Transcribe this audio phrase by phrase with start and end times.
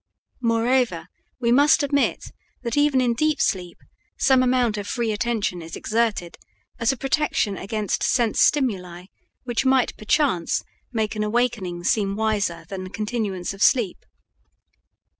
[0.41, 2.31] Moreover, we must admit
[2.63, 3.77] that even in deep sleep
[4.17, 6.39] some amount of free attention is exerted
[6.79, 9.05] as a protection against sense stimuli
[9.43, 14.03] which might, perchance, make an awakening seem wiser than the continuance of sleep.